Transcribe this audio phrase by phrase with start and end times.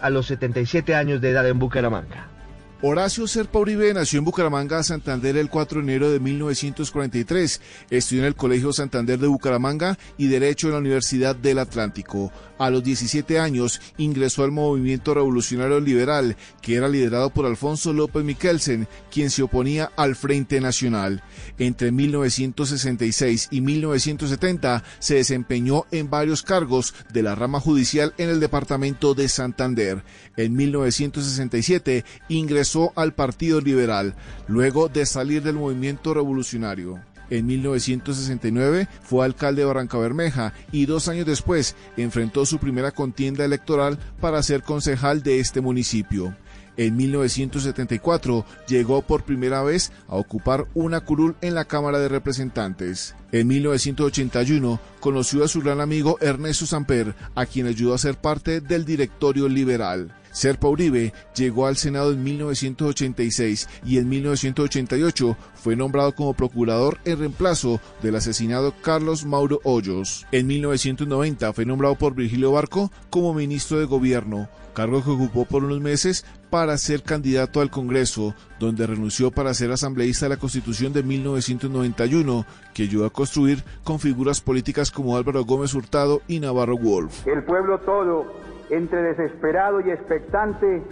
[0.00, 2.33] A los 77 años de edad en Bucaramanga.
[2.82, 7.60] Horacio Serpa Uribe nació en Bucaramanga, Santander, el 4 de enero de 1943.
[7.88, 12.30] Estudió en el Colegio Santander de Bucaramanga y Derecho en la Universidad del Atlántico.
[12.58, 18.22] A los 17 años ingresó al movimiento revolucionario liberal, que era liderado por Alfonso López
[18.22, 21.22] Miquelsen, quien se oponía al Frente Nacional.
[21.58, 28.40] Entre 1966 y 1970 se desempeñó en varios cargos de la rama judicial en el
[28.40, 30.04] departamento de Santander.
[30.36, 32.63] En 1967 ingresó
[32.96, 34.14] al Partido Liberal,
[34.48, 37.00] luego de salir del movimiento revolucionario.
[37.30, 43.44] En 1969 fue alcalde de Barranca Bermeja y dos años después enfrentó su primera contienda
[43.44, 46.34] electoral para ser concejal de este municipio.
[46.76, 53.14] En 1974 llegó por primera vez a ocupar una curul en la Cámara de Representantes.
[53.30, 58.60] En 1981 conoció a su gran amigo Ernesto Samper, a quien ayudó a ser parte
[58.60, 60.12] del directorio liberal.
[60.34, 67.20] Serpa Uribe llegó al Senado en 1986 y en 1988 fue nombrado como procurador en
[67.20, 70.26] reemplazo del asesinado Carlos Mauro Hoyos.
[70.32, 75.62] En 1990 fue nombrado por Virgilio Barco como ministro de Gobierno, cargo que ocupó por
[75.62, 80.92] unos meses para ser candidato al Congreso, donde renunció para ser asambleísta de la Constitución
[80.92, 86.76] de 1991, que ayudó a construir con figuras políticas como Álvaro Gómez Hurtado y Navarro
[86.76, 87.26] Wolf.
[87.26, 90.82] El pueblo todo entre desesperado y expectante,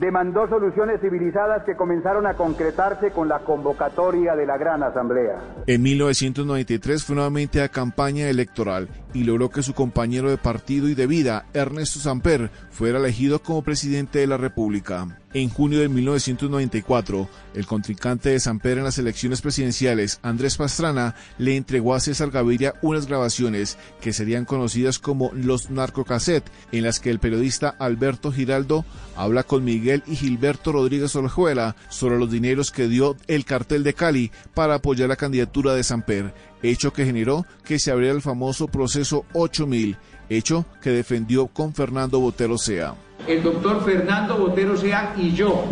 [0.00, 5.38] demandó soluciones civilizadas que comenzaron a concretarse con la convocatoria de la Gran Asamblea.
[5.66, 10.94] En 1993 fue nuevamente a campaña electoral y logró que su compañero de partido y
[10.94, 15.18] de vida, Ernesto Samper, fuera elegido como presidente de la República.
[15.34, 21.56] En junio de 1994, el contrincante de Samper en las elecciones presidenciales, Andrés Pastrana, le
[21.56, 27.08] entregó a César Gaviria unas grabaciones que serían conocidas como los narcocassette, en las que
[27.08, 28.84] el periodista Alberto Giraldo
[29.16, 33.94] habla con Miguel y Gilberto Rodríguez Orjuela sobre los dineros que dio el cartel de
[33.94, 38.68] Cali para apoyar la candidatura de Samper, hecho que generó que se abriera el famoso
[38.68, 39.96] proceso 8000,
[40.28, 42.94] hecho que defendió con Fernando Botero Sea.
[43.26, 45.64] El doctor Fernando Botero Sea y yo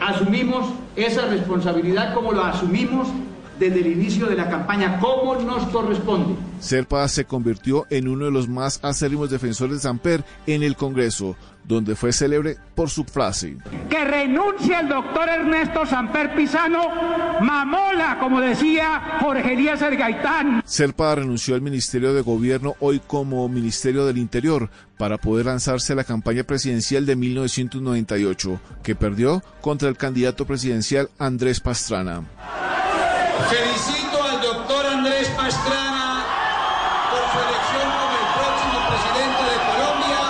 [0.00, 3.08] asumimos esa responsabilidad como lo asumimos
[3.58, 6.34] desde el inicio de la campaña, como nos corresponde.
[6.60, 11.36] Serpa se convirtió en uno de los más acérrimos defensores de Samper en el Congreso,
[11.64, 13.56] donde fue célebre por su frase.
[13.88, 20.62] Que renuncie el doctor Ernesto Samper Pisano, mamola, como decía Jorge Elías Gaitán.
[20.64, 25.96] Serpa renunció al Ministerio de Gobierno, hoy como Ministerio del Interior, para poder lanzarse a
[25.96, 32.24] la campaña presidencial de 1998, que perdió contra el candidato presidencial Andrés Pastrana.
[33.50, 36.24] Felicito al doctor Andrés Pastrana
[37.10, 40.22] por su elección como el próximo presidente de Colombia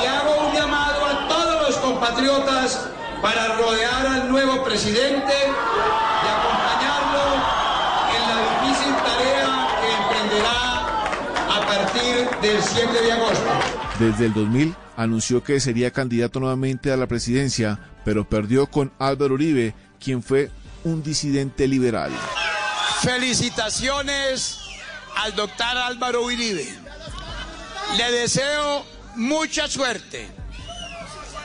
[0.00, 2.88] y hago un llamado a todos los compatriotas
[3.22, 7.24] para rodear al nuevo presidente y acompañarlo
[8.16, 9.50] en la difícil tarea
[9.80, 10.58] que emprenderá
[11.54, 13.50] a partir del 7 de agosto.
[13.98, 19.34] Desde el 2000 anunció que sería candidato nuevamente a la presidencia, pero perdió con Álvaro
[19.34, 20.50] Uribe, quien fue
[20.84, 22.10] un disidente liberal.
[23.02, 24.58] Felicitaciones
[25.16, 26.66] al doctor Álvaro Uribe.
[27.96, 28.84] Le deseo
[29.16, 30.28] mucha suerte.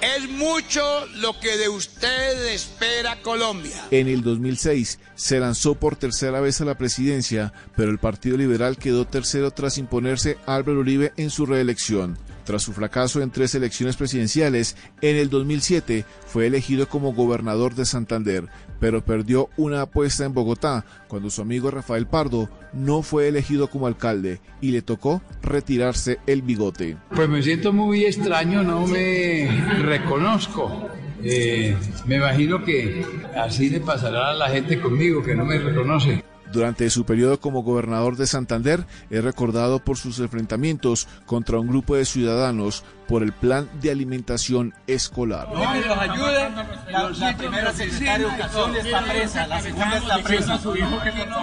[0.00, 3.84] Es mucho lo que de usted espera Colombia.
[3.90, 8.76] En el 2006 se lanzó por tercera vez a la presidencia, pero el Partido Liberal
[8.76, 12.16] quedó tercero tras imponerse a Álvaro Uribe en su reelección.
[12.48, 17.84] Tras su fracaso en tres elecciones presidenciales, en el 2007 fue elegido como gobernador de
[17.84, 18.46] Santander,
[18.80, 23.86] pero perdió una apuesta en Bogotá cuando su amigo Rafael Pardo no fue elegido como
[23.86, 26.96] alcalde y le tocó retirarse el bigote.
[27.14, 29.46] Pues me siento muy extraño, no me
[29.82, 30.88] reconozco.
[31.22, 33.04] Eh, me imagino que
[33.36, 36.24] así le pasará a la gente conmigo que no me reconoce.
[36.52, 41.96] Durante su periodo como gobernador de Santander es recordado por sus enfrentamientos contra un grupo
[41.96, 45.48] de ciudadanos por el plan de alimentación escolar.
[45.52, 46.50] No, que nos ayude.
[46.90, 50.60] La, la primera secretaria de Educación está presa, la segunda está presa.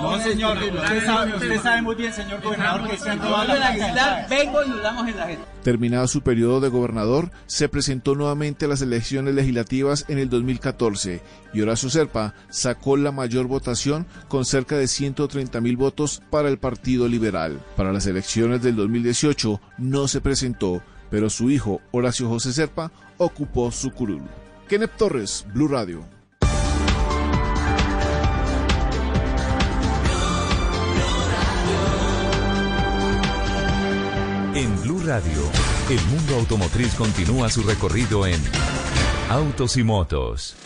[0.01, 4.27] No, señor, usted sabe, usted sabe muy bien, señor gobernador, que se han robado la
[4.29, 5.45] Vengo y nos damos en la gente.
[5.63, 11.23] Terminado su periodo de gobernador, se presentó nuevamente a las elecciones legislativas en el 2014
[11.53, 16.59] y Horacio Serpa sacó la mayor votación con cerca de 130 mil votos para el
[16.59, 17.59] Partido Liberal.
[17.75, 20.83] Para las elecciones del 2018 no se presentó,
[21.15, 24.23] pero su hijo Horacio José Serpa ocupó su curul.
[24.67, 26.03] Kenneth Torres, Blue Radio.
[34.55, 35.41] En Blue Radio,
[35.89, 38.41] el mundo automotriz continúa su recorrido en
[39.29, 40.57] Autos y Motos.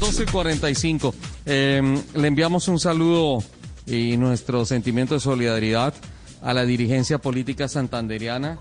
[0.00, 1.14] 12.45.
[1.46, 3.42] Eh, le enviamos un saludo
[3.86, 5.94] y nuestro sentimiento de solidaridad
[6.42, 8.58] a la dirigencia política santanderiana.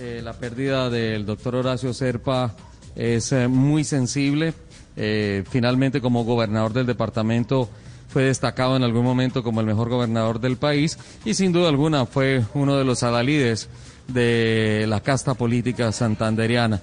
[0.00, 2.54] Eh, la pérdida del doctor Horacio Serpa
[2.94, 4.54] es eh, muy sensible.
[4.96, 7.68] Eh, finalmente, como gobernador del departamento,
[8.08, 12.06] fue destacado en algún momento como el mejor gobernador del país y sin duda alguna
[12.06, 13.68] fue uno de los adalides
[14.08, 16.80] de la casta política santanderiana.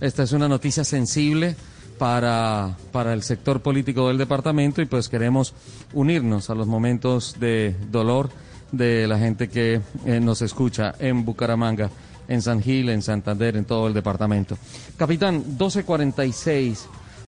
[0.00, 1.56] Esta es una noticia sensible
[1.98, 5.52] para, para el sector político del departamento y pues queremos
[5.92, 8.30] unirnos a los momentos de dolor
[8.72, 11.90] de la gente que eh, nos escucha en Bucaramanga,
[12.28, 14.56] en San Gil, en Santander, en todo el departamento.
[14.96, 16.88] Capitán, 1246.